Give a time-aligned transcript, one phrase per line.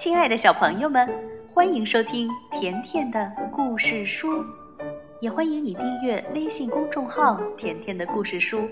[0.00, 1.06] 亲爱的小朋友们，
[1.52, 4.42] 欢迎收听甜甜的故事书，
[5.20, 8.66] 也欢迎你订阅微信公众号“甜甜的故事书”。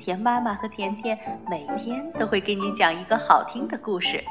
[0.00, 4.24] 甜妈妈和甜甜每天都会给你讲一个好听的故事。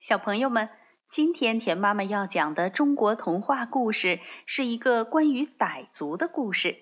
[0.00, 0.68] 小朋友们，
[1.08, 6.76] 今天甜妈妈要讲的中国童话故事是一个关于傣族的故事。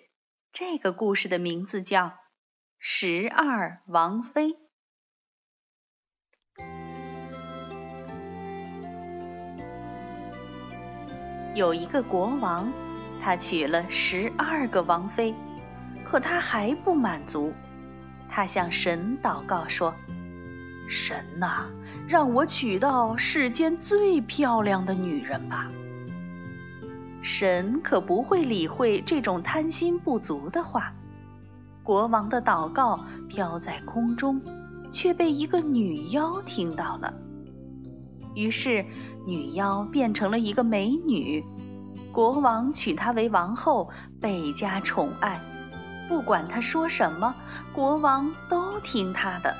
[0.54, 2.14] 这个故事的名字叫。
[2.88, 4.54] 十二王妃。
[11.56, 12.72] 有一个国王，
[13.20, 15.34] 他娶了十二个王妃，
[16.04, 17.52] 可他还不满足。
[18.28, 19.92] 他向神祷告说
[20.88, 21.68] ：“神呐，
[22.06, 25.68] 让我娶到世间最漂亮的女人吧！”
[27.20, 30.94] 神可不会理会这种贪心不足的话。
[31.87, 32.98] 国王的祷告
[33.29, 34.42] 飘在空中，
[34.91, 37.15] 却被一个女妖听到了。
[38.34, 38.84] 于是，
[39.25, 41.45] 女妖变成了一个美女，
[42.12, 43.89] 国王娶她为王后，
[44.20, 45.41] 倍加宠爱。
[46.09, 47.33] 不管她说什么，
[47.73, 49.57] 国王都听她的。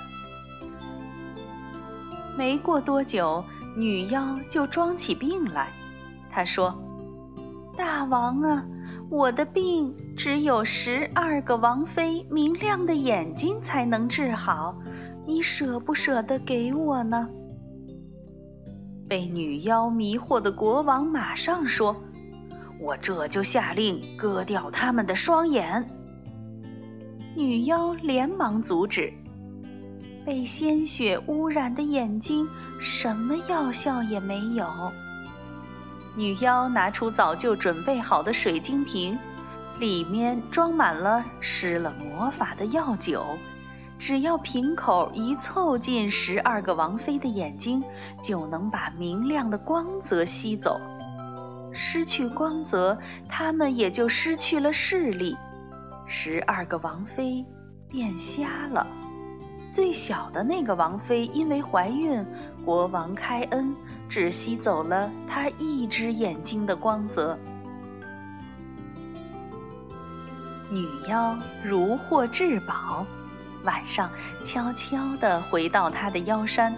[2.37, 3.45] 没过多久，
[3.77, 5.73] 女妖就装起病来。
[6.29, 6.77] 她说
[7.79, 8.67] ：“大王啊！”
[9.09, 14.77] 我的病只有十二个王妃明亮的眼睛才能治好，
[15.25, 17.29] 你舍不舍得给我呢？
[19.09, 21.97] 被女妖迷惑的国王马上说
[22.83, 25.89] ：“我这就下令割掉他们的双眼。”
[27.37, 29.13] 女妖连忙阻止，
[30.25, 32.48] 被鲜血污染的眼睛
[32.81, 34.67] 什么药效也没有。
[36.17, 39.19] 女妖拿出早就准备好的水晶瓶，
[39.78, 43.39] 里面装满了施了魔法的药酒。
[43.98, 47.83] 只要瓶口一凑近十二个王妃的眼睛，
[48.23, 50.80] 就能把明亮的光泽吸走。
[51.73, 52.98] 失去光泽，
[53.29, 55.36] 他们也就失去了视力。
[56.07, 57.45] 十二个王妃
[57.91, 58.86] 变瞎了。
[59.68, 62.24] 最小的那个王妃因为怀孕，
[62.64, 63.77] 国王开恩。
[64.08, 67.39] 只吸走了他一只眼睛的光泽。
[70.70, 73.06] 女妖如获至宝，
[73.62, 74.11] 晚上
[74.42, 76.74] 悄悄地回到她的腰山，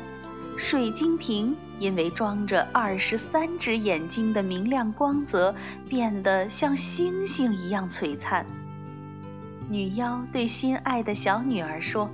[0.59, 5.55] 水晶瓶因为装着二十三只眼睛的明亮光泽，
[5.89, 8.45] 变得像星星一样璀璨。
[9.71, 12.11] 女妖对心爱的小女儿说：“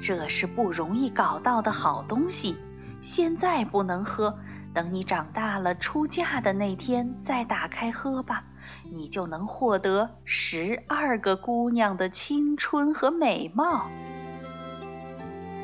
[0.00, 2.56] 这是不容易搞到的好东西。”
[3.00, 4.38] 现在不能喝，
[4.74, 8.44] 等你长大了出嫁的那天再打开喝吧，
[8.90, 13.88] 你就能获得十二个姑娘的青春和美貌。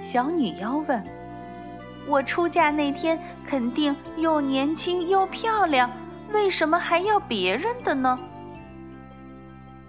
[0.01, 1.05] 小女妖问
[2.09, 5.91] ：“我出嫁那天肯定又年轻又漂亮，
[6.33, 8.19] 为什么还要别人的呢？”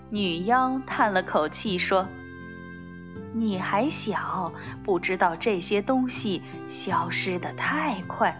[0.09, 2.07] 女妖叹了口气说。
[3.39, 4.51] 你还小，
[4.83, 8.37] 不知道这些东西消失的太快，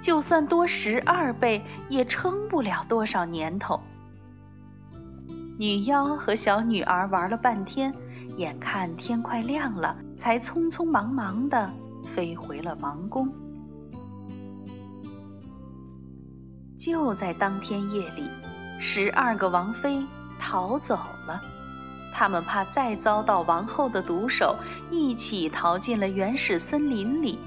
[0.00, 3.80] 就算多十二倍，也撑不了多少年头。
[5.58, 7.94] 女妖和小女儿玩了半天，
[8.36, 11.70] 眼看天快亮了，才匆匆忙忙的
[12.04, 13.32] 飞回了王宫。
[16.78, 18.30] 就在当天夜里，
[18.78, 20.02] 十二个王妃
[20.38, 21.42] 逃走了。
[22.12, 24.56] 他们怕再遭到王后的毒手，
[24.90, 27.38] 一起逃进了原始森林里。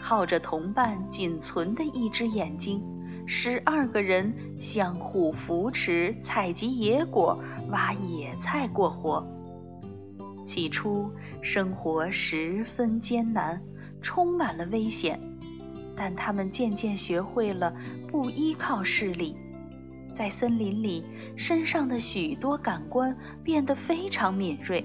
[0.00, 2.82] 靠着同伴仅存的一只眼睛，
[3.26, 7.38] 十二个人相互扶持，采集野果、
[7.70, 9.26] 挖野菜过活。
[10.42, 11.10] 起初，
[11.42, 13.62] 生活十分艰难，
[14.00, 15.20] 充满了危险，
[15.94, 17.74] 但他们渐渐学会了
[18.10, 19.36] 不依靠视力。
[20.12, 21.04] 在森林里，
[21.36, 24.84] 身上的许多感官变得非常敏锐。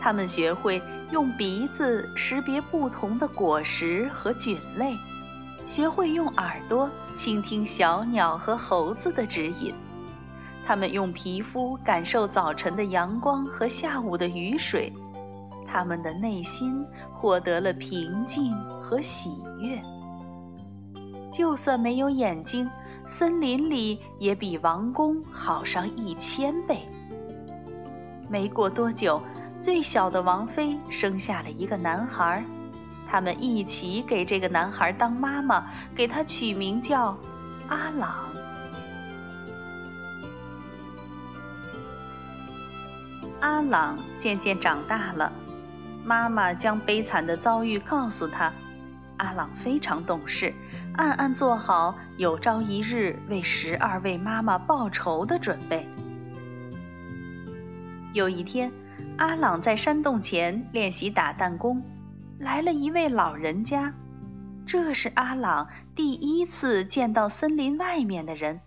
[0.00, 0.82] 他们学会
[1.12, 4.96] 用鼻子识别不同的果实和菌类，
[5.64, 9.72] 学会用耳朵倾听小鸟和猴子的指引。
[10.66, 14.92] 他们用皮肤感受早晨的阳光和下午的雨水。
[15.66, 16.84] 他们的内心
[17.14, 18.52] 获得了平静
[18.82, 19.30] 和喜
[19.60, 19.80] 悦。
[21.32, 22.68] 就算没有眼睛。
[23.06, 26.88] 森林里也比王宫好上一千倍。
[28.28, 29.22] 没过多久，
[29.60, 32.44] 最小的王妃生下了一个男孩，
[33.08, 37.18] 他们一起给这个男孩当妈妈，给他取名叫
[37.68, 38.14] 阿朗。
[43.40, 45.32] 阿朗渐渐长大了，
[46.04, 48.52] 妈妈将悲惨的遭遇告诉他。
[49.16, 50.54] 阿朗非常懂事，
[50.94, 55.88] 暗暗做好有朝一日为十二位妈妈报仇的准备。
[58.12, 58.72] 有一天，
[59.16, 61.82] 阿朗在山洞前练习打弹弓，
[62.38, 63.94] 来了一位老人家。
[64.66, 68.60] 这是阿朗第一次见到森林外面的人。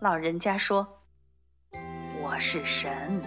[0.00, 1.00] 老人家说
[2.22, 3.22] ：“我是神。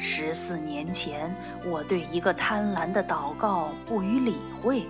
[0.00, 1.34] 十四年前，
[1.66, 4.86] 我对一个贪婪的祷告不予理会，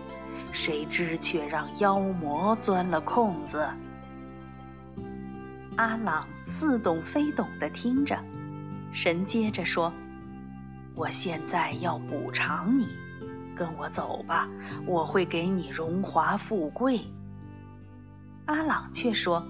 [0.53, 3.69] 谁知却让妖魔钻了空子。”
[5.77, 8.19] 阿朗似懂非懂地听着。
[8.91, 9.93] 神接着说
[10.97, 12.89] ：“我现在要补偿你。”
[13.55, 14.49] 跟我走吧，
[14.87, 17.01] 我会给你荣华富贵。
[18.47, 19.45] 阿朗却说：“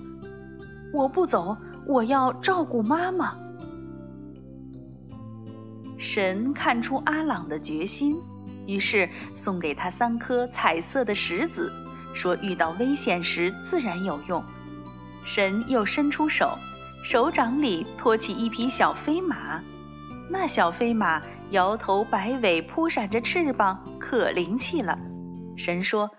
[0.94, 1.56] 我不走，
[1.86, 3.36] 我要照顾妈妈。”
[5.98, 8.16] 神看出阿朗的决心，
[8.68, 11.72] 于是送给他三颗彩色的石子，
[12.14, 14.44] 说遇到危险时自然有用。
[15.24, 16.56] 神又伸出手，
[17.02, 19.64] 手掌里托起一匹小飞马，
[20.30, 21.20] 那小飞马。
[21.50, 24.98] 摇头摆尾，扑闪着翅膀，可灵气了。
[25.56, 26.10] 神说：“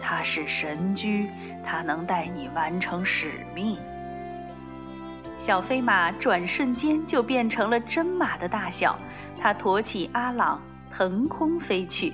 [0.00, 1.28] 它是神驹，
[1.64, 3.76] 它能带你完成使命。”
[5.36, 8.96] 小飞马转瞬间就变成了真马的大小，
[9.40, 10.62] 它驮起阿朗，
[10.92, 12.12] 腾空飞去。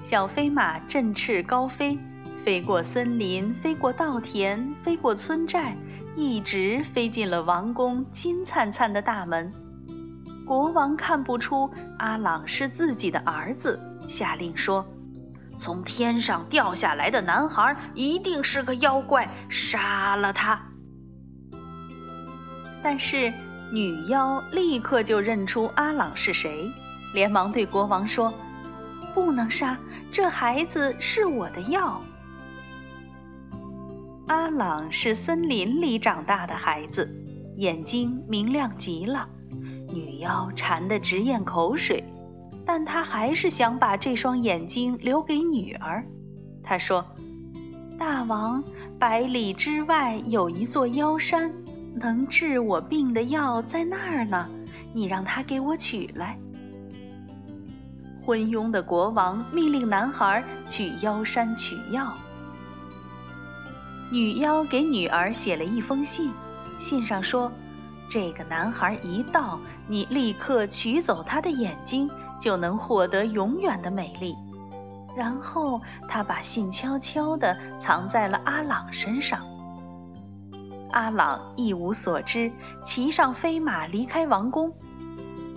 [0.00, 1.98] 小飞马振翅高飞，
[2.44, 5.76] 飞过森林，飞过稻田，飞过村寨。
[6.14, 9.52] 一直飞进了王宫金灿灿的大门。
[10.46, 14.86] 国王看不出阿朗是自己的儿子，下令说
[15.58, 20.62] ：“从天上掉下来的男孩一定是个妖怪，杀了他。”
[22.82, 23.34] 但是
[23.72, 26.70] 女妖立刻就认出阿朗是谁，
[27.12, 28.32] 连忙对国王说
[29.14, 29.78] ：“不能杀，
[30.10, 32.02] 这孩子是我的药。”
[34.28, 37.08] 阿朗是森林里长大的孩子，
[37.56, 39.28] 眼睛明亮极了。
[39.88, 42.04] 女妖馋得直咽口水，
[42.64, 46.04] 但她还是想把这双眼睛留给女儿。
[46.62, 47.04] 她说
[47.98, 48.64] ：“大王，
[48.98, 51.54] 百里之外有一座妖山，
[51.96, 54.48] 能治我病的药在那儿呢。
[54.92, 56.38] 你让他给我取来。”
[58.24, 62.14] 昏庸的国王命令男孩去妖山取药。
[64.10, 66.32] 女妖给女儿写了一封信，
[66.78, 67.52] 信上说
[68.08, 72.10] ：“这个男孩一到，你立刻取走他的眼睛，
[72.40, 74.34] 就能获得永远的美丽。”
[75.16, 79.46] 然后他把信悄悄地藏在了阿朗身上。
[80.90, 82.52] 阿朗一无所知，
[82.82, 84.72] 骑上飞马离开王宫。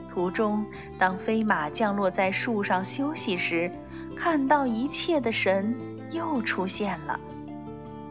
[0.09, 0.65] 途中，
[0.97, 3.71] 当飞马降落在树上休息时，
[4.17, 5.75] 看到一切的神
[6.11, 7.19] 又出现了。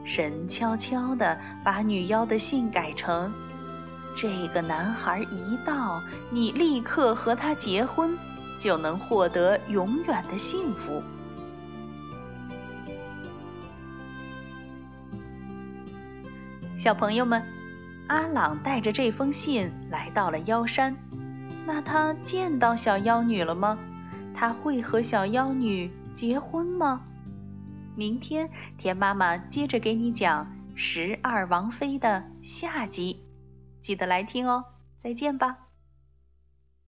[0.05, 3.35] 神悄悄地把女妖的信改成
[4.17, 6.01] ：“这个男孩一到，
[6.31, 8.17] 你立刻和他结婚，
[8.59, 11.03] 就能获得永远的幸福。”
[16.79, 17.45] 小朋友们，
[18.07, 20.97] 阿朗带着这封信来到了妖山。
[21.67, 23.77] 那他见到小妖女了吗？
[24.33, 27.05] 他会和小妖女结婚吗？
[27.97, 33.25] 明天，田妈妈接着给你讲《十二王妃》的下集，
[33.81, 34.65] 记得来听哦。
[34.99, 35.68] 再见吧。